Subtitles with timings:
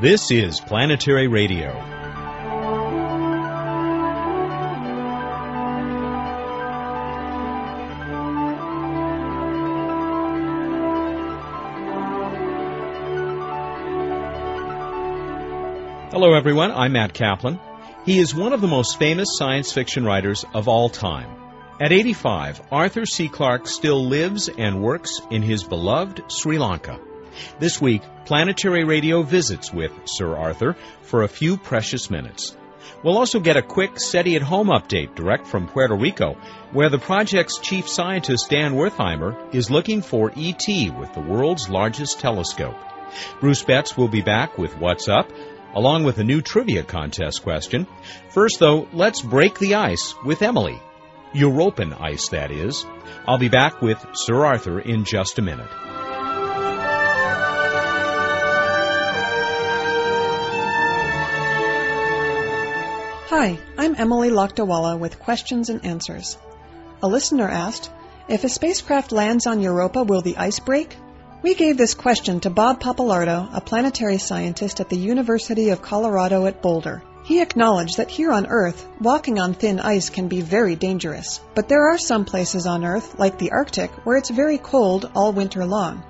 [0.00, 1.72] This is Planetary Radio.
[16.12, 16.70] Hello, everyone.
[16.70, 17.58] I'm Matt Kaplan.
[18.06, 21.28] He is one of the most famous science fiction writers of all time.
[21.80, 23.28] At 85, Arthur C.
[23.28, 27.00] Clarke still lives and works in his beloved Sri Lanka.
[27.58, 32.56] This week, Planetary Radio visits with Sir Arthur for a few precious minutes.
[33.02, 36.36] We'll also get a quick SETI at Home update direct from Puerto Rico,
[36.72, 40.66] where the project's chief scientist Dan Werthimer is looking for ET
[40.98, 42.76] with the world's largest telescope.
[43.40, 45.30] Bruce Betts will be back with What's Up,
[45.74, 47.86] along with a new trivia contest question.
[48.30, 50.80] First, though, let's break the ice with Emily.
[51.32, 52.84] European ice, that is.
[53.26, 55.70] I'll be back with Sir Arthur in just a minute.
[63.30, 66.38] Hi, I'm Emily Lakdawalla with questions and answers.
[67.02, 67.90] A listener asked,
[68.26, 70.96] if a spacecraft lands on Europa, will the ice break?
[71.42, 76.46] We gave this question to Bob Pappalardo, a planetary scientist at the University of Colorado
[76.46, 77.02] at Boulder.
[77.22, 81.38] He acknowledged that here on Earth, walking on thin ice can be very dangerous.
[81.54, 85.34] But there are some places on Earth, like the Arctic, where it's very cold all
[85.34, 86.02] winter long.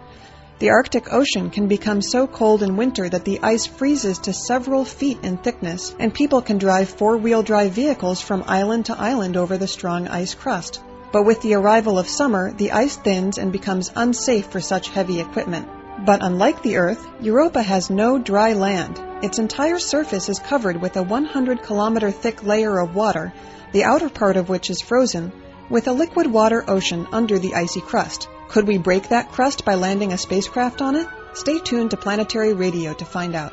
[0.60, 4.84] The Arctic Ocean can become so cold in winter that the ice freezes to several
[4.84, 9.36] feet in thickness, and people can drive four wheel drive vehicles from island to island
[9.36, 10.82] over the strong ice crust.
[11.12, 15.20] But with the arrival of summer, the ice thins and becomes unsafe for such heavy
[15.20, 15.68] equipment.
[16.04, 19.00] But unlike the Earth, Europa has no dry land.
[19.22, 23.32] Its entire surface is covered with a 100 kilometer thick layer of water,
[23.70, 25.30] the outer part of which is frozen,
[25.70, 28.28] with a liquid water ocean under the icy crust.
[28.48, 31.06] Could we break that crust by landing a spacecraft on it?
[31.34, 33.52] Stay tuned to Planetary Radio to find out.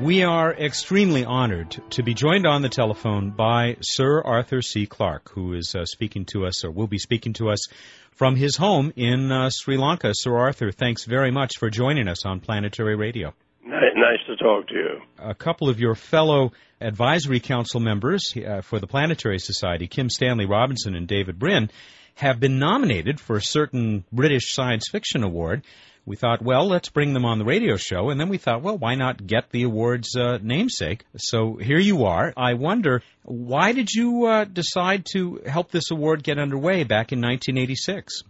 [0.00, 4.86] We are extremely honored to be joined on the telephone by Sir Arthur C.
[4.86, 7.66] Clarke, who is uh, speaking to us, or will be speaking to us
[8.12, 10.12] from his home in uh, Sri Lanka.
[10.12, 13.34] Sir Arthur, thanks very much for joining us on Planetary Radio.
[13.68, 15.00] Nice to talk to you.
[15.18, 20.46] A couple of your fellow advisory council members uh, for the Planetary Society, Kim Stanley
[20.46, 21.68] Robinson and David Brin,
[22.14, 25.62] have been nominated for a certain British science fiction award.
[26.06, 28.78] We thought, well, let's bring them on the radio show, and then we thought, well,
[28.78, 31.04] why not get the award's uh, namesake?
[31.18, 32.32] So here you are.
[32.34, 37.20] I wonder, why did you uh, decide to help this award get underway back in
[37.20, 38.22] 1986?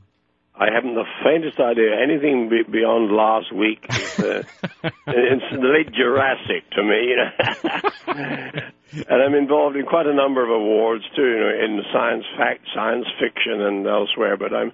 [0.58, 1.94] I haven't the faintest idea.
[2.02, 4.42] Anything be- beyond last week is uh,
[5.06, 8.60] it's the late Jurassic to me, you know.
[9.08, 12.66] and I'm involved in quite a number of awards too, you know, in science fact,
[12.74, 14.36] science fiction, and elsewhere.
[14.36, 14.72] But I'm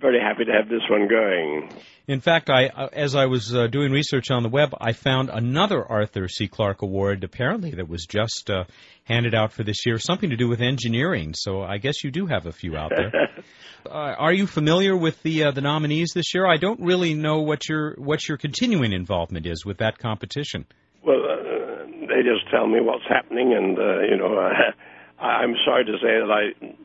[0.00, 1.70] very happy to have this one going.
[2.08, 5.28] In fact, I, uh, as I was uh, doing research on the web, I found
[5.28, 6.46] another Arthur C.
[6.46, 8.64] Clarke Award apparently that was just uh,
[9.04, 11.34] handed out for this year, something to do with engineering.
[11.34, 13.12] So I guess you do have a few out there.
[13.86, 16.46] uh, are you familiar with the uh, the nominees this year?
[16.46, 20.66] I don't really know what your what your continuing involvement is with that competition.
[21.04, 24.38] Well, uh, they just tell me what's happening, and uh, you know,
[25.20, 26.76] I'm sorry to say that I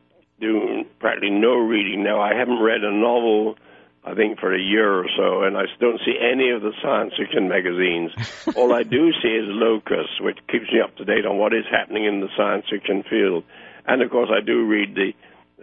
[0.42, 2.20] do practically no reading now.
[2.20, 3.56] I haven't read a novel
[4.04, 7.14] I think, for a year or so, and I don't see any of the science
[7.16, 8.12] fiction magazines.
[8.56, 11.66] All I do see is Locus, which keeps me up to date on what is
[11.70, 13.44] happening in the science fiction field.
[13.86, 15.14] And of course, I do read the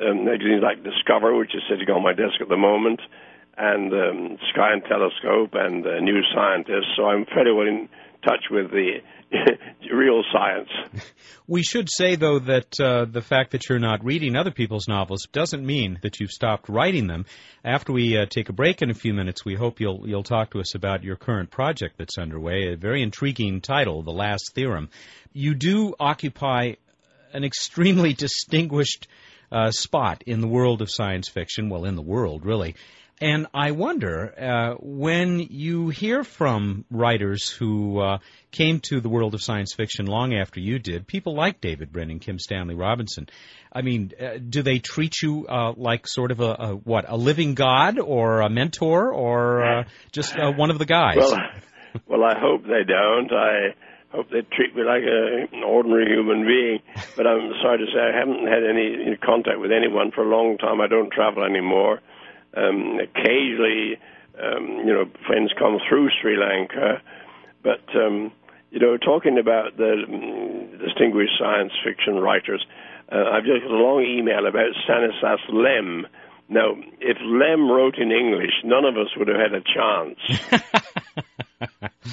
[0.06, 3.00] um, magazines like Discover, which is sitting on my desk at the moment,
[3.56, 6.86] and um, Sky and Telescope, and uh, New Scientist.
[6.96, 7.88] So I'm fairly well in
[8.22, 8.98] touch with the
[9.92, 10.68] real science.
[11.50, 15.26] We should say, though, that uh, the fact that you're not reading other people's novels
[15.32, 17.24] doesn't mean that you've stopped writing them.
[17.64, 20.50] After we uh, take a break in a few minutes, we hope you'll you'll talk
[20.50, 22.74] to us about your current project that's underway.
[22.74, 24.90] A very intriguing title, "The Last Theorem."
[25.32, 26.74] You do occupy
[27.32, 29.08] an extremely distinguished
[29.50, 31.70] uh, spot in the world of science fiction.
[31.70, 32.74] Well, in the world, really.
[33.20, 38.18] And I wonder uh, when you hear from writers who uh,
[38.52, 42.10] came to the world of science fiction long after you did, people like David Brin
[42.10, 43.28] and Kim Stanley Robinson.
[43.72, 47.16] I mean, uh, do they treat you uh, like sort of a, a, what a
[47.16, 51.16] living god or a mentor or uh, just uh, one of the guys?
[51.16, 51.40] Well,
[52.06, 53.32] well, I hope they don't.
[53.32, 53.74] I
[54.12, 56.78] hope they treat me like a, an ordinary human being.
[57.16, 60.56] But I'm sorry to say I haven't had any contact with anyone for a long
[60.56, 60.80] time.
[60.80, 62.00] I don't travel anymore.
[62.56, 63.98] Um, occasionally,
[64.42, 67.02] um, you know, friends come through Sri Lanka,
[67.62, 68.32] but um,
[68.70, 72.64] you know, talking about the um, distinguished science fiction writers,
[73.10, 76.06] Uh, I've just got a long email about Stanislas Lem.
[76.50, 80.18] Now, if Lem wrote in English, none of us would have had a chance.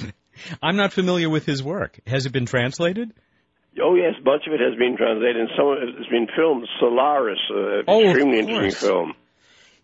[0.62, 2.00] I'm not familiar with his work.
[2.08, 3.12] Has it been translated?
[3.82, 6.68] Oh yes, much of it has been translated, and some of it has been filmed.
[6.80, 9.14] Solaris, uh, oh, extremely interesting film.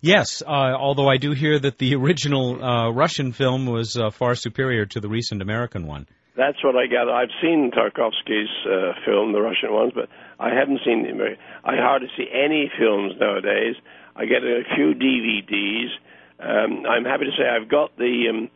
[0.02, 4.34] Yes, uh, although I do hear that the original uh, Russian film was uh, far
[4.34, 6.08] superior to the recent American one.
[6.36, 7.12] That's what I gather.
[7.12, 10.10] I've seen Tarkovsky's uh, film, the Russian ones, but
[10.40, 11.44] I haven't seen the American.
[11.64, 13.76] I hardly see any films nowadays.
[14.16, 15.94] I get a few DVDs.
[16.40, 18.50] Um, I'm happy to say I've got the um,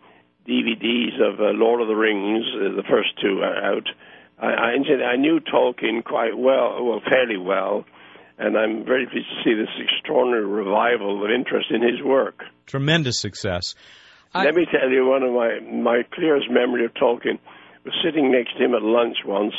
[0.47, 2.45] DVDs of uh, Lord of the Rings.
[2.55, 3.87] Uh, the first two are out.
[4.39, 7.85] I, I, I knew Tolkien quite well, well, fairly well,
[8.37, 12.43] and I'm very pleased to see this extraordinary revival of interest in his work.
[12.65, 13.75] Tremendous success.
[14.33, 14.45] I...
[14.45, 17.39] Let me tell you, one of my my clearest memory of Tolkien
[17.85, 19.53] was sitting next to him at lunch once,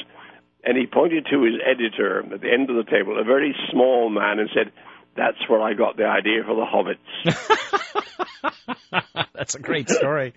[0.65, 4.11] and he pointed to his editor at the end of the table, a very small
[4.11, 4.73] man, and said,
[5.17, 7.97] "That's where I got the idea for the Hobbits."
[9.35, 10.35] That's a great story.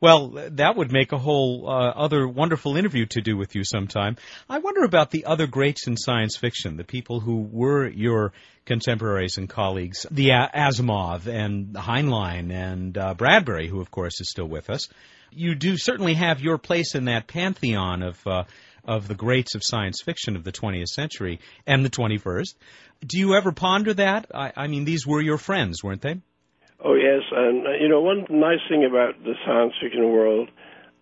[0.00, 4.16] well, that would make a whole uh, other wonderful interview to do with you sometime.
[4.48, 8.32] I wonder about the other greats in science fiction, the people who were your
[8.64, 14.48] contemporaries and colleagues, the Asimov and Heinlein and uh, Bradbury, who of course is still
[14.48, 14.88] with us.
[15.30, 18.44] You do certainly have your place in that pantheon of uh,
[18.86, 22.54] of the greats of science fiction of the 20th century and the 21st.
[23.04, 24.26] Do you ever ponder that?
[24.34, 26.20] I, I mean, these were your friends, weren't they?
[26.84, 30.50] Oh yes, and uh, you know one nice thing about the science fiction world,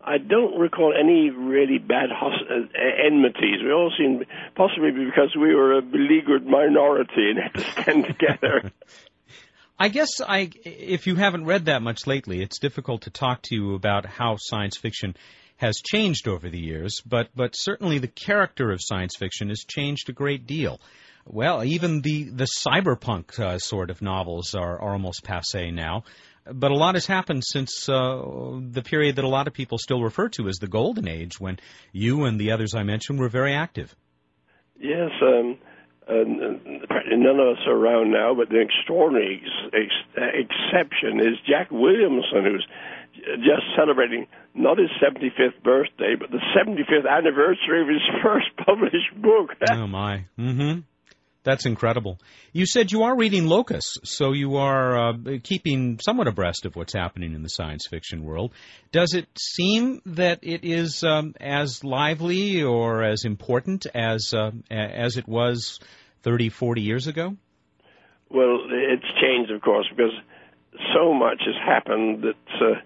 [0.01, 3.63] I don't recall any really bad host- uh, enmities.
[3.63, 8.71] We all seemed possibly because we were a beleaguered minority and had to stand together.
[9.79, 13.55] I guess I, if you haven't read that much lately, it's difficult to talk to
[13.55, 15.17] you about how science fiction
[15.65, 20.09] has changed over the years, but but certainly the character of science fiction has changed
[20.09, 20.79] a great deal.
[21.27, 26.05] Well, even the the cyberpunk uh, sort of novels are, are almost passe now.
[26.47, 28.21] But a lot has happened since uh,
[28.71, 31.59] the period that a lot of people still refer to as the golden age, when
[31.93, 33.97] you and the others I mentioned were very active.
[34.79, 35.57] Yes, um,
[36.07, 42.45] none of us are around now, but the extraordinary ex- ex- exception is Jack Williamson,
[42.45, 42.67] who's
[43.39, 49.51] just celebrating not his 75th birthday, but the 75th anniversary of his first published book.
[49.71, 50.25] oh my!
[50.39, 50.81] Mm-hmm.
[51.43, 52.19] That's incredible.
[52.55, 55.13] You said you are reading Locus, so you are uh,
[55.43, 58.53] keeping somewhat abreast of what's happening in the science fiction world.
[58.93, 65.19] Does it seem that it is um, as lively or as important as uh, as
[65.19, 65.81] it was
[66.23, 67.37] 30, 40 years ago?
[68.31, 70.15] Well, it's changed, of course, because
[70.95, 72.61] so much has happened that.
[72.61, 72.81] Uh,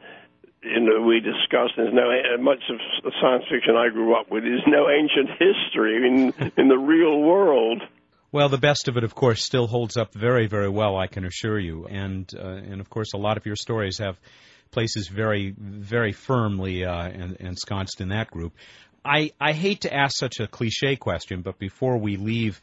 [0.63, 1.75] you know, we discussed.
[1.77, 2.11] There's no
[2.43, 6.79] much of science fiction I grew up with is no ancient history in in the
[6.79, 7.83] real world.
[8.31, 10.99] Well, the best of it, of course, still holds up very, very well.
[10.99, 14.19] I can assure you, and uh, and of course, a lot of your stories have
[14.71, 17.09] places very, very firmly uh,
[17.41, 18.53] ensconced in that group.
[19.05, 22.61] I I hate to ask such a cliche question, but before we leave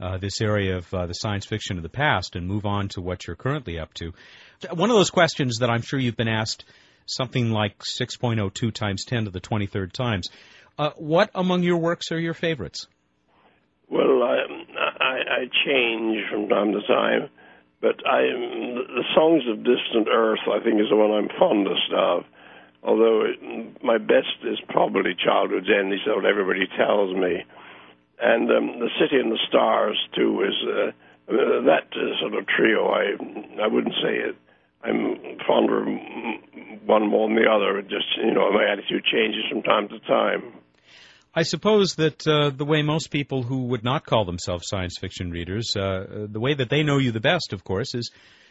[0.00, 3.00] uh, this area of uh, the science fiction of the past and move on to
[3.00, 4.12] what you're currently up to,
[4.72, 6.64] one of those questions that I'm sure you've been asked
[7.08, 10.28] something like 6.02 times 10 to the 23rd times.
[10.78, 12.86] Uh, what among your works are your favorites?
[13.90, 14.44] Well, I,
[15.00, 17.30] I, I change from time to time,
[17.80, 22.24] but I the songs of distant earth I think is the one I'm fondest of.
[22.82, 27.42] Although it, my best is probably Childhood's End, is what everybody tells me,
[28.20, 30.90] and um, the City and the Stars too is uh,
[31.64, 32.86] that uh, sort of trio.
[32.88, 33.16] I
[33.62, 34.36] I wouldn't say it.
[34.82, 35.16] I'm
[35.46, 35.88] fonder of
[36.86, 37.78] one more than the other.
[37.78, 40.54] It just you know my attitude changes from time to time.
[41.34, 45.30] I suppose that uh, the way most people who would not call themselves science fiction
[45.30, 48.10] readers, uh, the way that they know you the best, of course, is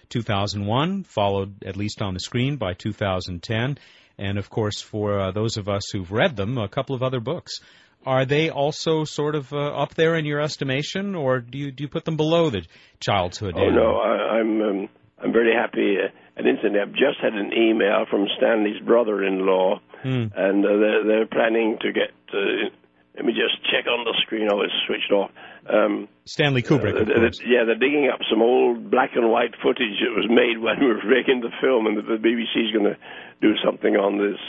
[0.10, 3.77] 2001, followed at least on the screen by 2010,
[4.17, 7.19] and of course for uh, those of us who've read them, a couple of other
[7.19, 7.60] books.
[8.05, 11.84] Are they also sort of uh, up there in your estimation, or do you do
[11.84, 12.62] you put them below the
[13.01, 13.55] childhood?
[13.57, 14.89] Oh no, I, I'm um,
[15.27, 15.98] I'm very happy.
[16.00, 16.07] Uh,
[16.38, 20.31] and incidentally, I've just had an email from Stanley's brother-in-law, mm.
[20.34, 22.15] and uh, they're, they're planning to get.
[22.31, 22.72] Uh,
[23.15, 24.48] let me just check on the screen.
[24.51, 25.31] Oh, it's switched off.
[25.67, 26.96] Um, Stanley Kubrick.
[26.96, 30.62] Uh, they're, yeah, they're digging up some old black and white footage that was made
[30.62, 32.98] when we were making the film, and the BBC is going to
[33.41, 34.39] do something on this.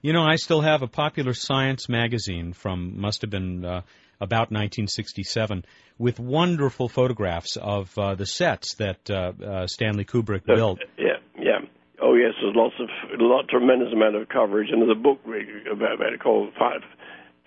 [0.00, 3.82] You know, I still have a popular science magazine from must have been uh,
[4.20, 5.64] about 1967
[5.98, 10.78] with wonderful photographs of uh, the sets that uh, uh, Stanley Kubrick built.
[10.98, 11.58] Yeah, yeah.
[12.02, 15.20] Oh yes, there's lots of a lot tremendous amount of coverage, and there's a book
[15.24, 16.80] about, about it called Five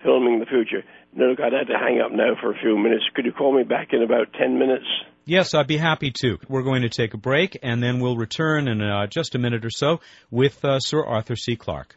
[0.04, 0.84] filming the future.
[1.14, 3.04] No, look, I'd have to hang up now for a few minutes.
[3.14, 4.84] Could you call me back in about 10 minutes?
[5.24, 6.38] Yes, I'd be happy to.
[6.48, 9.64] We're going to take a break, and then we'll return in uh, just a minute
[9.64, 10.00] or so
[10.30, 11.56] with uh, Sir Arthur C.
[11.56, 11.96] Clarke.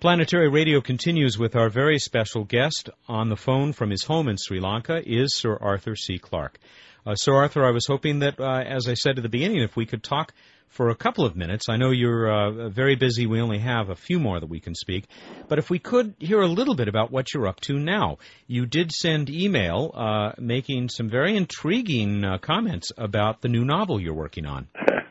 [0.00, 4.38] Planetary Radio continues with our very special guest on the phone from his home in
[4.38, 6.18] Sri Lanka is Sir Arthur C.
[6.18, 6.58] Clarke.
[7.04, 9.76] Uh, Sir Arthur, I was hoping that, uh, as I said at the beginning, if
[9.76, 10.32] we could talk
[10.68, 11.68] for a couple of minutes.
[11.68, 13.26] I know you're uh, very busy.
[13.26, 15.04] We only have a few more that we can speak.
[15.48, 18.18] But if we could hear a little bit about what you're up to now.
[18.46, 24.00] You did send email uh, making some very intriguing uh, comments about the new novel
[24.00, 24.68] you're working on.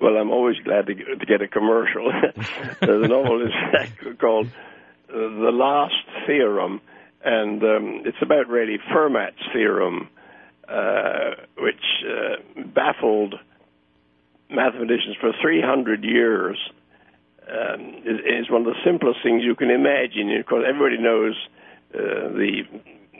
[0.00, 2.12] Well, I'm always glad to get, to get a commercial.
[2.80, 4.46] the novel is called
[5.08, 5.94] uh, The Last
[6.26, 6.80] Theorem,
[7.24, 10.08] and um, it's about really Fermat's theorem,
[10.68, 13.36] uh, which uh, baffled
[14.50, 16.58] mathematicians for 300 years.
[17.48, 20.36] Um, is, is one of the simplest things you can imagine.
[20.36, 21.36] Of course, everybody knows
[21.94, 22.62] uh, the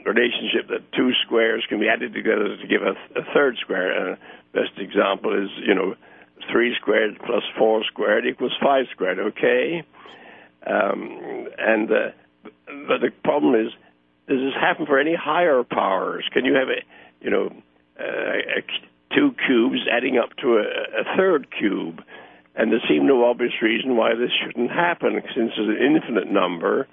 [0.05, 3.91] relationship that two squares can be added together to give a, a third square.
[3.91, 4.19] And uh,
[4.51, 5.95] best example is, you know,
[6.51, 9.83] 3 squared plus 4 squared equals 5 squared, okay?
[10.65, 12.11] Um, and uh,
[12.87, 13.71] but the problem is,
[14.27, 16.25] does this happen for any higher powers?
[16.33, 16.81] Can you have a,
[17.21, 17.53] you know,
[17.99, 22.03] uh, a, two cubes adding up to a, a third cube?
[22.55, 26.87] And there seems no obvious reason why this shouldn't happen, since there's an infinite number,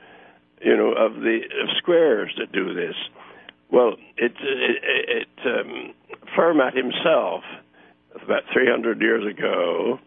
[0.60, 2.94] you know, of the of squares that do this.
[3.70, 5.94] Well, it, it, it um,
[6.36, 7.42] Fermat himself
[8.22, 9.98] about 300 years ago,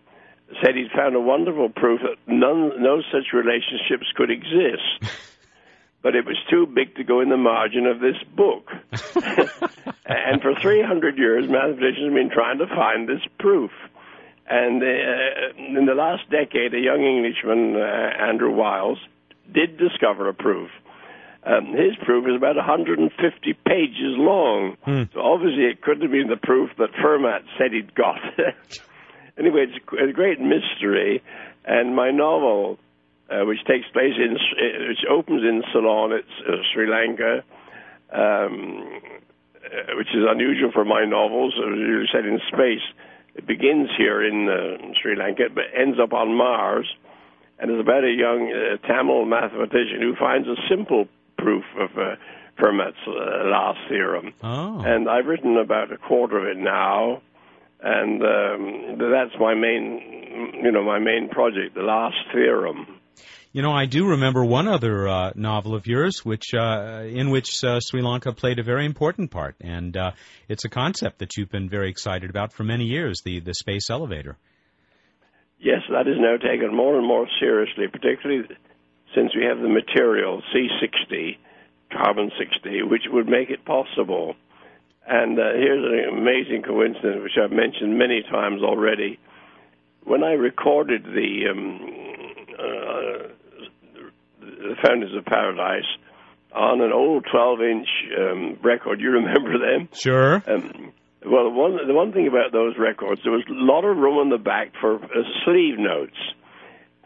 [0.61, 5.01] said he'd found a wonderful proof that none, no such relationships could exist.
[6.01, 8.71] but it was too big to go in the margin of this book.
[10.05, 13.71] and for 300 years, mathematicians have been trying to find this proof.
[14.49, 18.99] And uh, in the last decade, a young Englishman, uh, Andrew Wiles,
[19.53, 20.69] did discover a proof.
[21.47, 23.07] Um, his proof is about 150
[23.65, 24.75] pages long.
[24.83, 25.03] Hmm.
[25.13, 28.19] So obviously it couldn't have been the proof that Fermat said he'd got.
[29.39, 31.23] anyway, it's a great mystery.
[31.63, 32.79] And my novel,
[33.31, 34.35] uh, which takes place in,
[34.89, 37.43] which opens in Ceylon, it's uh, Sri Lanka,
[38.11, 38.99] um,
[39.63, 42.83] uh, which is unusual for my novels, usually set in space.
[43.35, 46.87] It begins here in uh, Sri Lanka, but ends up on Mars
[47.59, 51.07] and is about a young uh, Tamil mathematician who finds a simple
[51.47, 52.15] proof of uh,
[52.59, 54.33] Fermat's uh, last theorem.
[54.43, 54.81] Oh.
[54.85, 57.21] And I've written about a quarter of it now,
[57.81, 62.99] and um, that's my main, you know, my main project, the last theorem.
[63.53, 67.63] You know, I do remember one other uh, novel of yours, which uh, in which
[67.63, 70.11] uh, Sri Lanka played a very important part, and uh,
[70.49, 73.89] it's a concept that you've been very excited about for many years the the space
[73.89, 74.37] elevator.
[75.59, 78.47] Yes, that is now taken more and more seriously, particularly
[79.17, 81.37] since we have the material C60,
[81.91, 84.35] carbon 60, which would make it possible.
[85.07, 89.19] And uh, here's an amazing coincidence, which I've mentioned many times already.
[90.03, 91.79] When I recorded the, um,
[92.53, 93.27] uh,
[94.41, 95.89] the Fountains of Paradise
[96.53, 97.87] on an old 12-inch
[98.19, 99.89] um, record, you remember them?
[99.93, 100.43] Sure.
[100.47, 100.93] Um,
[101.25, 104.29] well, one, the one thing about those records, there was a lot of room in
[104.29, 106.15] the back for uh, sleeve notes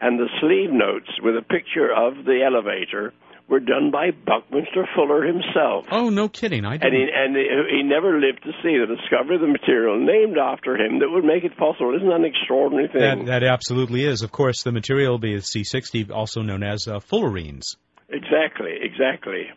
[0.02, 3.14] and the sleeve notes with a picture of the elevator
[3.48, 5.86] were done by Buckminster Fuller himself.
[5.90, 6.64] Oh, no kidding!
[6.64, 7.10] I didn't.
[7.14, 10.76] And he and he never lived to see the discovery of the material named after
[10.76, 11.94] him that would make it possible.
[11.94, 13.26] Isn't that an extraordinary thing?
[13.26, 14.22] That, that absolutely is.
[14.22, 17.76] Of course, the material will be C60, also known as uh, fullerenes.
[18.08, 18.72] Exactly.
[18.80, 19.48] Exactly.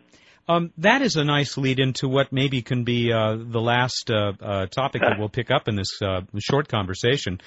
[0.48, 4.32] Um, that is a nice lead into what maybe can be uh, the last uh,
[4.40, 7.40] uh, topic that we'll pick up in this uh, short conversation.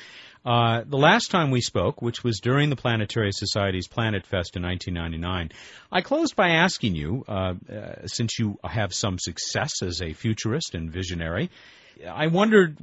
[0.46, 4.64] Uh, the last time we spoke, which was during the Planetary Society's Planet Fest in
[4.64, 5.52] 1999,
[5.92, 7.56] I closed by asking you, uh,
[8.06, 11.50] since you have some success as a futurist and visionary,
[12.10, 12.78] I wondered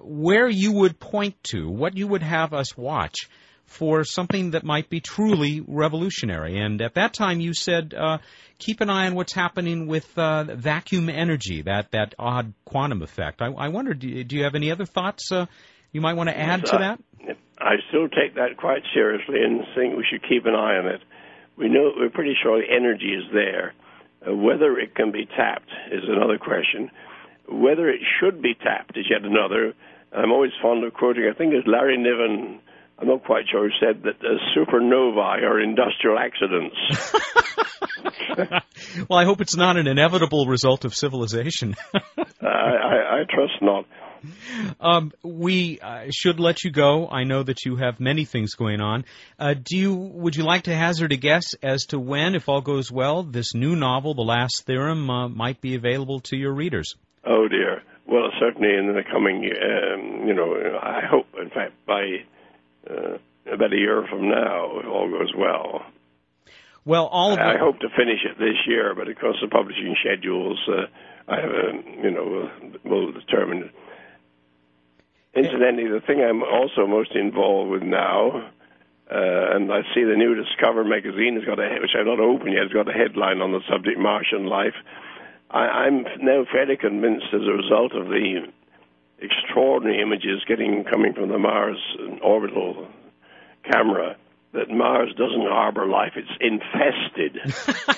[0.00, 3.28] where you would point to, what you would have us watch
[3.66, 6.58] for something that might be truly revolutionary.
[6.58, 8.18] And at that time, you said, uh,
[8.58, 13.42] keep an eye on what's happening with uh, vacuum energy, that, that odd quantum effect.
[13.42, 15.46] I, I do, do you have any other thoughts uh,
[15.92, 17.00] you might want to add yes, to that?
[17.58, 21.00] I still take that quite seriously and think we should keep an eye on it.
[21.56, 23.72] We know we're pretty sure the energy is there.
[24.26, 26.90] Uh, whether it can be tapped is another question.
[27.48, 29.72] Whether it should be tapped is yet another.
[30.12, 31.30] I'm always fond of quoting.
[31.32, 32.60] I think it's Larry Niven
[32.98, 36.76] I'm not quite sure, who said that uh, supernovae are industrial accidents.
[39.08, 41.74] well, I hope it's not an inevitable result of civilization.
[42.40, 43.84] I, I, I, trust not.
[44.80, 47.08] Um, we uh, should let you go.
[47.08, 49.04] I know that you have many things going on.
[49.38, 49.94] Uh, do you?
[49.94, 53.54] Would you like to hazard a guess as to when, if all goes well, this
[53.54, 56.94] new novel, The Last Theorem, uh, might be available to your readers?
[57.24, 57.82] Oh dear.
[58.08, 62.22] Well, certainly in the coming, um, you know, I hope, in fact, by
[62.88, 63.18] uh,
[63.52, 65.82] about a year from now, if all goes well.
[66.84, 69.48] Well, all of I, I hope to finish it this year, but of course the
[69.48, 70.86] publishing schedules, uh,
[71.26, 72.48] I have, a, you know,
[72.84, 73.70] will determine.
[75.36, 78.48] Incidentally, the thing I'm also most involved with now,
[79.10, 82.54] uh, and I see the new Discover magazine has got a, which I've not opened
[82.54, 84.74] yet, has got a headline on the subject Martian life.
[85.50, 88.48] I, I'm now fairly convinced as a result of the
[89.18, 91.78] extraordinary images getting coming from the Mars
[92.22, 92.88] orbital
[93.70, 94.16] camera
[94.52, 97.38] that Mars doesn't harbor life; it's infested.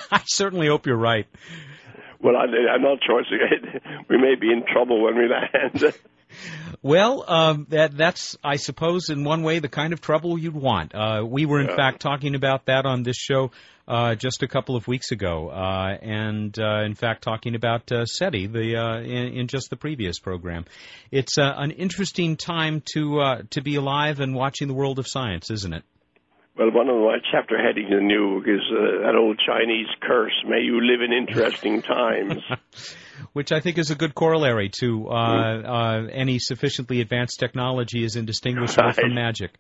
[0.11, 1.27] I certainly hope you're right.
[2.21, 3.23] Well, I, am not sure.
[4.09, 5.95] We may be in trouble when we land.
[6.83, 10.95] Well, um, that that's I suppose in one way the kind of trouble you'd want.
[10.95, 11.77] Uh, we were in yeah.
[11.77, 13.51] fact talking about that on this show
[13.89, 18.05] uh, just a couple of weeks ago, uh, and uh, in fact talking about uh,
[18.05, 20.67] SETI the uh, in, in, just the previous program.
[21.11, 25.09] It's uh, an interesting time to uh, to be alive and watching the world of
[25.09, 25.85] science, isn't it?
[26.59, 29.87] Well, one of my chapter headings in the new book is uh, that old Chinese
[30.01, 32.43] curse, may you live in interesting times.
[33.33, 38.17] Which I think is a good corollary to uh, uh, any sufficiently advanced technology is
[38.17, 38.95] indistinguishable right.
[38.97, 39.57] from magic.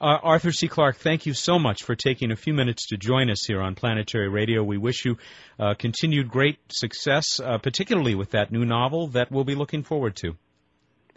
[0.00, 0.66] Uh, Arthur C.
[0.66, 3.76] Clarke, thank you so much for taking a few minutes to join us here on
[3.76, 4.64] Planetary Radio.
[4.64, 5.16] We wish you
[5.60, 10.16] uh, continued great success, uh, particularly with that new novel that we'll be looking forward
[10.16, 10.36] to.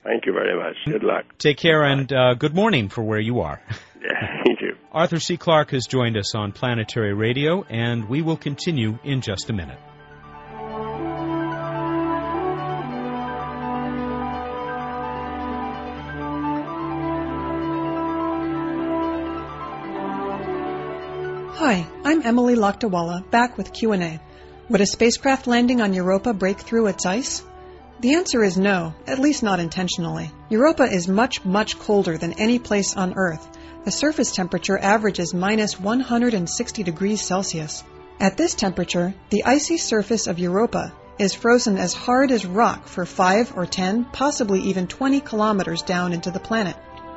[0.03, 0.75] Thank you very much.
[0.85, 1.25] Good luck.
[1.37, 3.61] Take care and uh, good morning for where you are.
[4.01, 4.75] Yeah, thank you.
[4.91, 5.37] Arthur C.
[5.37, 9.79] Clarke has joined us on Planetary Radio, and we will continue in just a minute.
[21.55, 24.19] Hi, I'm Emily Lakdawalla, back with Q&A.
[24.69, 27.41] Would a spacecraft landing on Europa break through its ice?
[27.99, 30.31] The answer is no, at least not intentionally.
[30.49, 33.47] Europa is much, much colder than any place on Earth,
[33.85, 37.83] the surface temperature averages minus 160 degrees Celsius.
[38.19, 43.05] At this temperature, the icy surface of Europa is frozen as hard as rock for
[43.05, 46.75] 5 or 10, possibly even 20 kilometers down into the planet.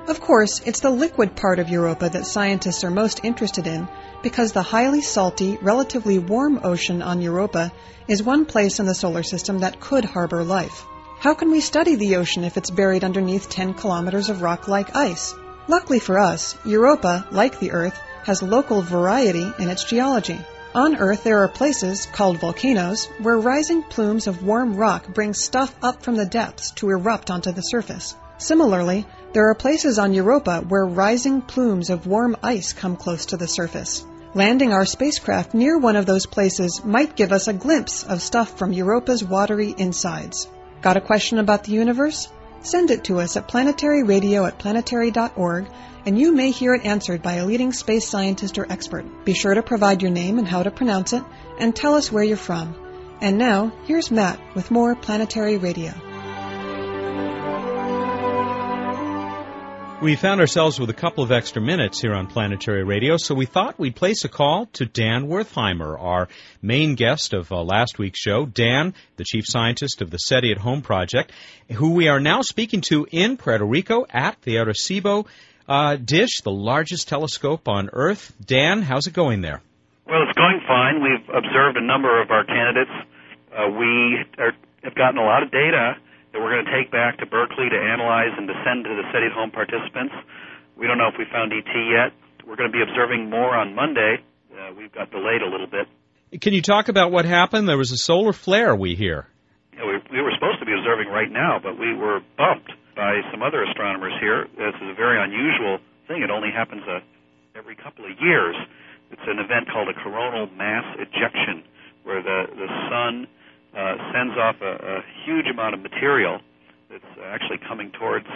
[0.09, 3.89] Of course, it's the liquid part of Europa that scientists are most interested in
[4.23, 7.73] because the highly salty, relatively warm ocean on Europa
[8.07, 10.87] is one place in the solar system that could harbor life.
[11.19, 14.95] How can we study the ocean if it's buried underneath 10 kilometers of rock like
[14.95, 15.35] ice?
[15.67, 20.39] Luckily for us, Europa, like the Earth, has local variety in its geology.
[20.73, 25.75] On Earth, there are places, called volcanoes, where rising plumes of warm rock bring stuff
[25.83, 28.15] up from the depths to erupt onto the surface.
[28.39, 33.37] Similarly, there are places on Europa where rising plumes of warm ice come close to
[33.37, 34.05] the surface.
[34.35, 38.59] Landing our spacecraft near one of those places might give us a glimpse of stuff
[38.59, 40.47] from Europa's watery insides.
[40.83, 42.29] Got a question about the universe?
[42.61, 45.69] Send it to us at planetaryradio at planetary.org,
[46.05, 49.25] and you may hear it answered by a leading space scientist or expert.
[49.25, 51.23] Be sure to provide your name and how to pronounce it,
[51.59, 52.75] and tell us where you're from.
[53.21, 55.95] And now, here's Matt with more Planetary Radio.
[60.03, 63.47] We found ourselves with a couple of extra minutes here on Planetary Radio, so we
[63.47, 66.29] thought we'd place a call to Dan Werthimer, our
[66.61, 68.45] main guest of uh, last week's show.
[68.45, 71.33] Dan, the chief scientist of the SETI at Home project,
[71.73, 75.27] who we are now speaking to in Puerto Rico at the Arecibo
[75.67, 78.35] uh, dish, the largest telescope on Earth.
[78.45, 79.63] Dan, how's it going there?
[80.07, 81.03] Well, it's going fine.
[81.03, 82.91] We've observed a number of our candidates.
[83.51, 84.53] Uh, we are,
[84.85, 85.97] have gotten a lot of data
[86.37, 89.09] that we're going to take back to Berkeley to analyze and to send to the
[89.09, 90.13] SETI at home participants.
[90.77, 92.13] We don't know if we found ET yet.
[92.45, 94.21] We're going to be observing more on Monday.
[94.53, 95.89] Uh, we've got delayed a little bit.
[96.45, 97.65] Can you talk about what happened?
[97.65, 99.33] There was a solar flare, we hear.
[99.73, 103.25] Yeah, we, we were supposed to be observing right now, but we were bumped by
[103.33, 104.45] some other astronomers here.
[104.61, 106.21] This is a very unusual thing.
[106.21, 107.01] It only happens uh,
[107.57, 108.57] every couple of years.
[109.09, 111.65] It's an event called a coronal mass ejection,
[112.05, 113.25] where the, the sun
[113.77, 116.41] uh, sends off a, a huge amount of material
[116.89, 118.27] that's actually coming towards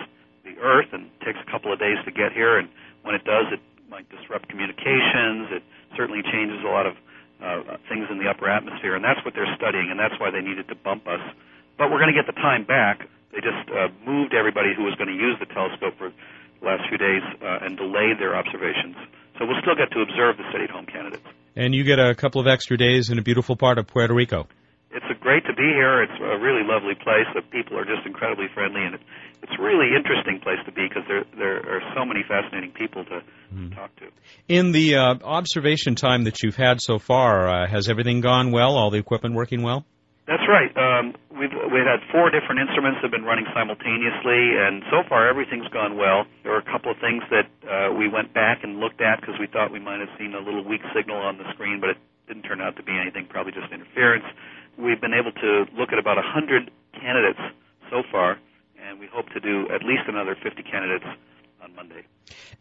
[0.44, 2.58] the Earth and takes a couple of days to get here.
[2.58, 2.68] And
[3.02, 5.48] when it does, it might disrupt communications.
[5.50, 5.62] It
[5.96, 6.94] certainly changes a lot of
[7.40, 10.40] uh, things in the upper atmosphere, and that's what they're studying, and that's why they
[10.40, 11.24] needed to bump us.
[11.78, 13.08] But we're going to get the time back.
[13.32, 16.84] They just uh, moved everybody who was going to use the telescope for the last
[16.88, 18.96] few days uh, and delayed their observations.
[19.38, 21.24] So we'll still get to observe the SETI at home candidates.
[21.56, 24.46] And you get a couple of extra days in a beautiful part of Puerto Rico.
[25.20, 26.02] It's great to be here.
[26.02, 27.28] It's a really lovely place.
[27.34, 31.04] The people are just incredibly friendly, and it's a really interesting place to be because
[31.08, 33.20] there there are so many fascinating people to
[33.52, 33.74] mm.
[33.76, 34.08] talk to.
[34.48, 38.78] In the uh, observation time that you've had so far, uh, has everything gone well?
[38.80, 39.84] All the equipment working well?
[40.24, 40.72] That's right.
[40.72, 45.28] Um, we've we've had four different instruments that have been running simultaneously, and so far
[45.28, 46.24] everything's gone well.
[46.44, 49.36] There were a couple of things that uh, we went back and looked at because
[49.36, 51.98] we thought we might have seen a little weak signal on the screen, but it
[52.26, 53.26] didn't turn out to be anything.
[53.28, 54.24] Probably just interference.
[54.78, 57.40] We've been able to look at about a hundred candidates
[57.90, 58.38] so far,
[58.82, 61.04] and we hope to do at least another 50 candidates
[61.62, 62.06] on Monday.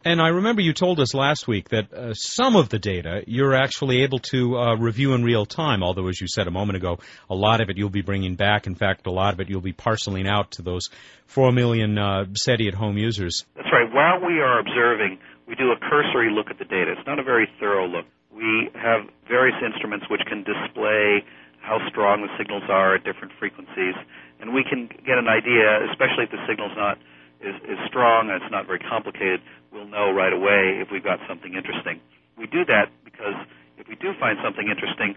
[0.04, 3.54] And I remember you told us last week that uh, some of the data you're
[3.54, 7.00] actually able to uh, review in real time, although, as you said a moment ago,
[7.30, 8.66] a lot of it you'll be bringing back.
[8.66, 10.90] In fact, a lot of it you'll be parceling out to those
[11.28, 13.46] 4 million uh, SETI at home users.
[13.56, 13.92] That's right.
[13.92, 16.94] While we are observing, we do a cursory look at the data.
[16.98, 18.06] It's not a very thorough look.
[18.32, 21.26] We have various instruments which can display
[21.62, 23.96] how strong the signals are at different frequencies,
[24.40, 26.98] and we can get an idea, especially if the signal's not
[27.42, 29.42] is, is strong and it's not very complicated,
[29.72, 32.00] we'll know right away if we've got something interesting.
[32.38, 33.36] We do that because
[33.78, 35.16] if we do find something interesting,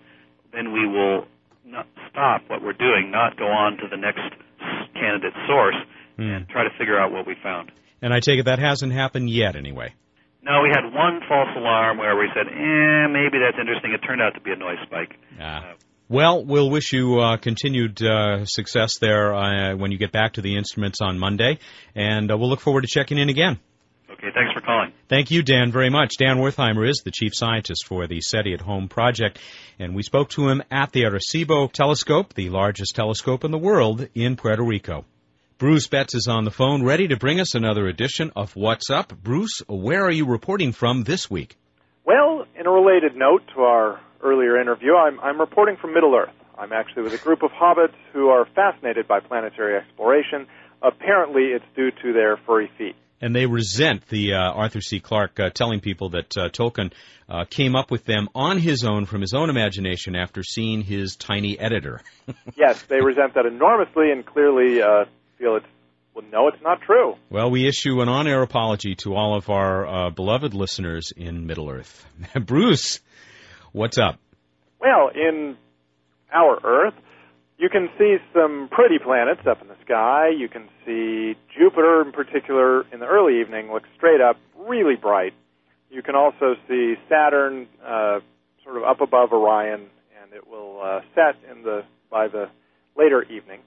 [0.52, 1.26] then we will
[1.64, 4.22] not stop what we're doing, not go on to the next
[4.94, 5.78] candidate source
[6.18, 6.37] mm.
[6.37, 7.70] and try to figure out what we found.
[8.00, 9.94] And I take it that hasn't happened yet, anyway.
[10.42, 14.20] No, we had one false alarm where we said, "Eh, maybe that's interesting." It turned
[14.20, 15.14] out to be a noise spike.
[15.40, 15.70] Ah.
[15.70, 15.74] Uh,
[16.12, 20.42] well, we'll wish you uh, continued uh, success there uh, when you get back to
[20.42, 21.59] the instruments on Monday,
[21.94, 23.59] and uh, we'll look forward to checking in again.
[24.11, 24.92] Okay, thanks for calling.
[25.09, 26.16] Thank you, Dan, very much.
[26.18, 29.38] Dan Werthimer is the chief scientist for the SETI at Home project,
[29.79, 34.07] and we spoke to him at the Arecibo telescope, the largest telescope in the world
[34.14, 35.07] in Puerto Rico.
[35.57, 39.14] Bruce Betts is on the phone, ready to bring us another edition of What's Up.
[39.22, 41.57] Bruce, where are you reporting from this week?
[42.05, 46.35] Well, in a related note to our earlier interview, I'm, I'm reporting from Middle Earth.
[46.59, 50.47] I'm actually with a group of hobbits who are fascinated by planetary exploration.
[50.83, 52.95] Apparently, it's due to their furry feet.
[53.21, 54.99] And they resent the uh, Arthur C.
[54.99, 56.93] Clarke uh, telling people that uh, Tolkien
[57.29, 61.15] uh, came up with them on his own from his own imagination after seeing his
[61.17, 62.01] tiny editor.
[62.57, 65.05] yes, they resent that enormously and clearly uh,
[65.39, 65.67] feel it's
[66.15, 67.17] well, no, it's not true.
[67.31, 71.71] Well, we issue an on-air apology to all of our uh, beloved listeners in Middle
[71.71, 72.05] Earth.
[72.45, 73.01] Bruce,
[73.73, 74.19] What's up?
[74.81, 75.57] Well, in
[76.31, 76.95] our Earth,
[77.57, 80.29] you can see some pretty planets up in the sky.
[80.37, 85.33] You can see Jupiter, in particular, in the early evening, look straight up, really bright.
[85.91, 88.21] You can also see Saturn uh,
[88.63, 89.87] sort of up above Orion,
[90.23, 92.51] and it will uh, set in the by the
[92.97, 93.61] later evening.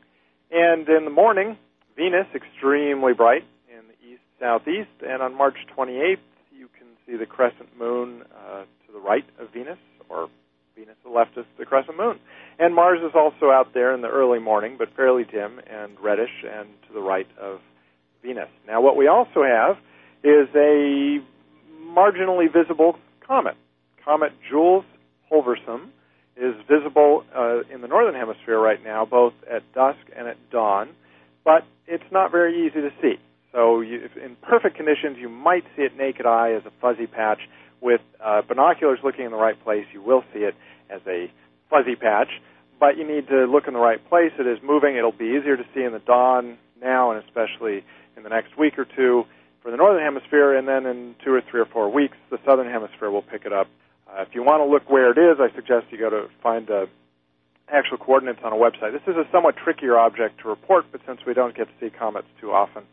[0.51, 1.57] And in the morning,
[1.95, 6.17] Venus extremely bright in the east southeast, and on March 28th,
[6.55, 9.79] you can see the crescent moon uh, to the right of Venus,
[10.15, 10.29] or
[10.75, 12.19] Venus the left the crescent moon.
[12.59, 16.43] And Mars is also out there in the early morning, but fairly dim and reddish
[16.43, 17.59] and to the right of
[18.23, 18.49] Venus.
[18.67, 19.77] Now, what we also have
[20.23, 21.19] is a
[21.81, 23.55] marginally visible comet.
[24.03, 24.83] Comet Juels
[25.31, 25.89] Holvorcem
[26.37, 30.89] is visible uh, in the northern hemisphere right now, both at dusk and at dawn,
[31.43, 33.15] but it's not very easy to see.
[33.53, 37.39] So, you, in perfect conditions, you might see it naked eye as a fuzzy patch
[37.85, 40.55] with uh, binoculars looking in the right place, you will see it
[40.89, 41.31] as a
[41.69, 42.29] fuzzy patch,
[42.79, 44.31] but you need to look in the right place.
[44.39, 44.97] It is moving.
[44.97, 47.85] It'll be easier to see in the dawn now, and especially
[48.17, 49.23] in the next week or two
[49.61, 52.69] for the northern hemisphere, and then in two or three or four weeks, the southern
[52.69, 53.67] hemisphere will pick it up.
[54.09, 56.69] Uh, if you want to look where it is, I suggest you go to find
[56.69, 56.85] uh,
[57.69, 58.93] actual coordinates on a website.
[58.93, 61.89] This is a somewhat trickier object to report, but since we don't get to see
[61.89, 62.83] comets too often,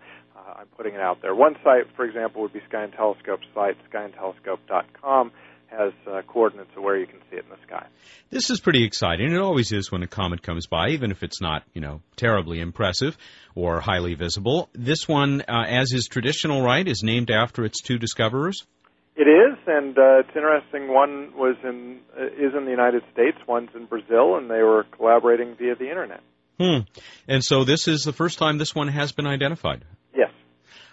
[0.46, 1.35] I'm putting it out there.
[1.35, 5.33] One site, for example, would be Sky and Telescope's site, skyandtelescope.com,
[5.66, 7.87] has uh, coordinates of where you can see it in the sky.
[8.31, 9.33] This is pretty exciting.
[9.33, 12.61] It always is when a comet comes by, even if it's not, you know, terribly
[12.61, 13.16] impressive
[13.55, 14.68] or highly visible.
[14.74, 18.66] This one, uh, as is traditional, right, is named after its two discoverers.
[19.14, 20.88] It is, and uh, it's interesting.
[20.88, 23.37] One was in uh, is in the United States.
[23.46, 26.20] One's in Brazil, and they were collaborating via the internet.
[26.59, 26.81] Hmm.
[27.28, 29.85] And so this is the first time this one has been identified.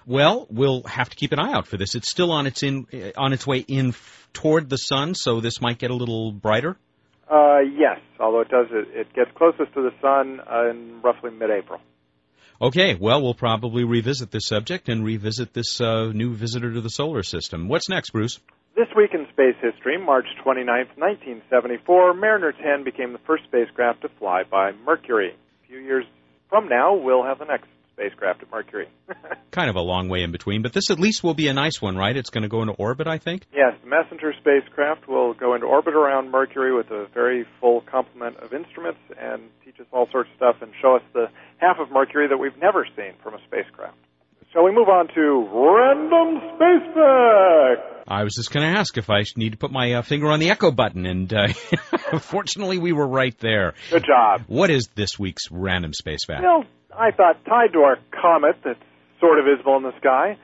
[0.10, 1.94] Well, we'll have to keep an eye out for this.
[1.94, 5.40] It's still on its in uh, on its way in f- toward the sun, so
[5.40, 6.78] this might get a little brighter.
[7.30, 11.30] Uh, yes, although it does it, it gets closest to the sun uh, in roughly
[11.30, 11.80] mid-April.
[12.60, 16.90] Okay, well, we'll probably revisit this subject and revisit this uh, new visitor to the
[16.90, 17.68] solar system.
[17.68, 18.40] What's next, Bruce?
[18.76, 24.10] This week in space history, March 29, 1974, Mariner 10 became the first spacecraft to
[24.18, 25.36] fly by Mercury.
[25.36, 26.06] A few years
[26.50, 27.68] from now, we'll have the next
[28.00, 28.88] spacecraft at Mercury.
[29.52, 31.82] kind of a long way in between, but this at least will be a nice
[31.82, 32.16] one, right?
[32.16, 33.46] It's going to go into orbit, I think?
[33.54, 38.38] Yes, the Messenger spacecraft will go into orbit around Mercury with a very full complement
[38.38, 41.92] of instruments and teach us all sorts of stuff and show us the half of
[41.92, 43.98] Mercury that we've never seen from a spacecraft.
[44.54, 48.00] Shall we move on to random space fact?
[48.08, 50.40] I was just going to ask if I need to put my uh, finger on
[50.40, 51.48] the echo button, and uh,
[52.20, 53.76] fortunately, we were right there.
[53.92, 54.46] Good job.
[54.48, 56.42] What is this week's random space fact?
[56.42, 56.64] You know,
[57.00, 58.84] I thought tied to our comet that's
[59.22, 60.38] sort of visible in the sky,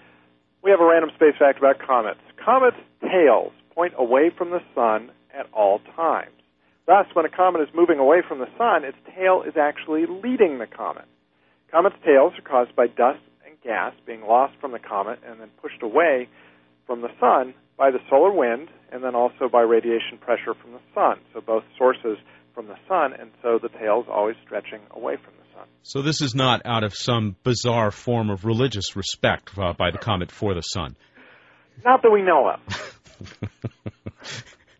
[0.63, 2.21] we have a random space fact about comets.
[2.39, 6.31] Comets' tails point away from the sun at all times.
[6.87, 10.59] Thus, when a comet is moving away from the sun, its tail is actually leading
[10.59, 11.03] the comet.
[11.71, 15.49] Comets' tails are caused by dust and gas being lost from the comet and then
[15.61, 16.29] pushed away
[16.87, 20.85] from the sun by the solar wind and then also by radiation pressure from the
[20.93, 21.19] sun.
[21.33, 22.17] So both sources
[22.53, 25.44] from the sun, and so the tail is always stretching away from the.
[25.83, 29.97] So this is not out of some bizarre form of religious respect uh, by the
[29.97, 30.95] comet for the sun.
[31.83, 32.59] Not that we know of.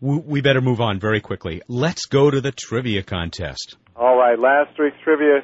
[0.00, 1.62] we better move on very quickly.
[1.68, 3.76] Let's go to the trivia contest.
[3.94, 5.42] All right, last week's trivia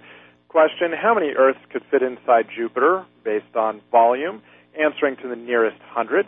[0.48, 4.42] question How many Earths could fit inside Jupiter based on volume?
[4.78, 6.26] Answering to the nearest hundred.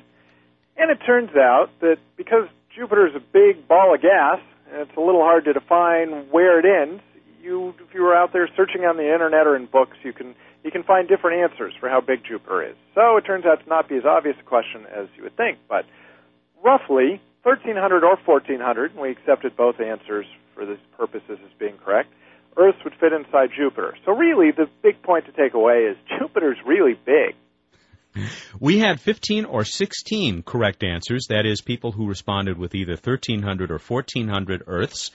[0.76, 4.40] And it turns out that because Jupiter is a big ball of gas,
[4.70, 7.02] and it's a little hard to define where it ends,
[7.44, 10.34] you, if you were out there searching on the internet or in books, you can
[10.64, 12.76] you can find different answers for how big Jupiter is.
[12.94, 15.58] So it turns out to not be as obvious a question as you would think,
[15.68, 15.84] but
[16.64, 22.08] roughly 1300 or 1400, and we accepted both answers for this purposes as being correct.
[22.56, 23.94] Earth would fit inside Jupiter.
[24.06, 27.34] So really, the big point to take away is Jupiter's really big.
[28.60, 31.26] We had 15 or 16 correct answers.
[31.28, 35.10] That is, people who responded with either 1,300 or 1,400 Earths.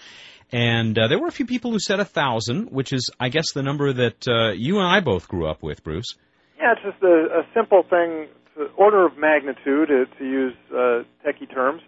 [0.52, 3.52] And uh, there were a few people who said a 1,000, which is, I guess,
[3.54, 6.16] the number that uh, you and I both grew up with, Bruce.
[6.58, 8.28] Yeah, it's just a, a simple thing.
[8.58, 11.82] It's order of magnitude, to, to use uh, techie terms.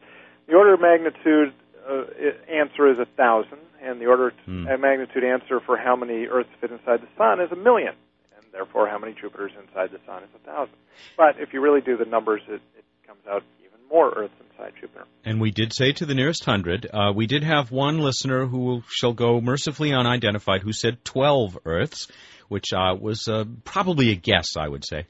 [0.48, 1.54] The order of magnitude
[1.90, 2.04] uh,
[2.50, 4.72] answer is a 1,000, and the order mm.
[4.72, 7.96] of magnitude answer for how many Earths fit inside the Sun is a million
[8.36, 10.76] and therefore how many Jupiters inside the Sun is a thousand.
[11.18, 13.44] But if you really do the numbers, it, it comes out
[13.92, 15.06] more Earths inside Jupiter.
[15.26, 16.88] And we did say to the nearest hundred.
[16.92, 22.08] Uh, we did have one listener who shall go mercifully unidentified who said 12 Earths,
[22.48, 25.06] which uh, was uh, probably a guess, I would say.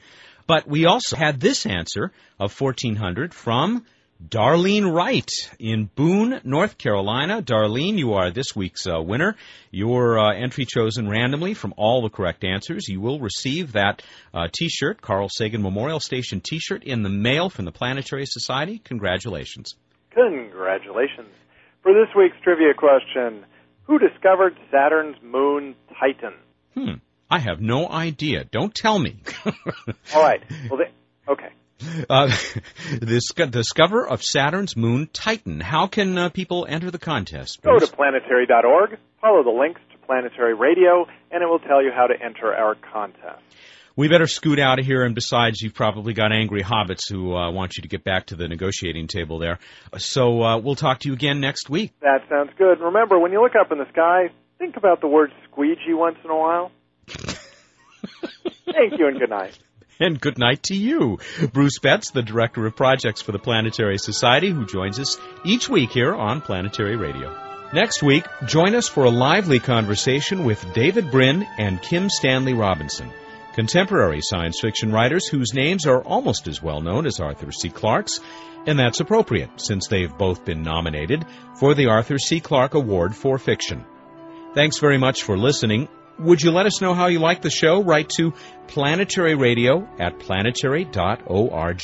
[0.48, 3.86] But we also had this answer of 1400 from
[4.28, 7.42] Darlene Wright in Boone, North Carolina.
[7.42, 9.36] Darlene, you are this week's uh, winner.
[9.72, 12.88] Your uh, entry chosen randomly from all the correct answers.
[12.88, 14.04] You will receive that
[14.34, 18.80] uh, T-shirt, Carl Sagan Memorial Station T-shirt, in the mail from the Planetary Society.
[18.84, 19.76] Congratulations.
[20.12, 21.30] Congratulations.
[21.82, 23.46] For this week's trivia question,
[23.84, 26.34] who discovered Saturn's moon Titan?
[26.76, 27.00] Hmm.
[27.30, 28.44] I have no idea.
[28.44, 29.16] Don't tell me.
[29.46, 30.44] all right.
[30.70, 31.48] Well, they, okay.
[32.10, 32.28] Uh,
[33.00, 35.60] the discover of Saturn's moon Titan.
[35.60, 37.62] How can uh, people enter the contest?
[37.62, 37.80] Bruce?
[37.80, 42.08] Go to planetary.org, follow the links to Planetary Radio, and it will tell you how
[42.08, 43.42] to enter our contest.
[43.96, 47.52] We better scoot out of here, and besides, you've probably got angry hobbits who uh,
[47.52, 49.60] want you to get back to the negotiating table there.
[49.98, 51.94] So uh, we'll talk to you again next week.
[52.02, 52.80] That sounds good.
[52.80, 56.30] Remember, when you look up in the sky, think about the word squeegee once in
[56.30, 56.72] a while.
[57.08, 59.58] Thank you, and good night
[60.02, 61.20] and good night to you.
[61.54, 65.92] Bruce Betts, the Director of Projects for the Planetary Society, who joins us each week
[65.92, 67.34] here on Planetary Radio.
[67.74, 73.10] Next week, join us for a lively conversation with David Brin and Kim Stanley Robinson,
[73.54, 77.70] contemporary science fiction writers whose names are almost as well known as Arthur C.
[77.70, 78.20] Clarke's,
[78.68, 81.26] and that's appropriate since they've both been nominated
[81.60, 82.40] for the Arthur C.
[82.40, 83.86] Clarke Award for Fiction.
[84.54, 85.88] Thanks very much for listening.
[86.20, 87.82] Would you let us know how you like the show?
[87.82, 88.34] Write to
[88.68, 91.82] planetary radio at planetary.org.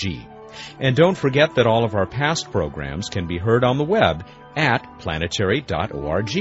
[0.79, 4.25] And don't forget that all of our past programs can be heard on the web
[4.55, 6.37] at planetary.org.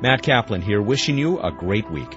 [0.00, 2.16] Matt Kaplan here, wishing you a great week.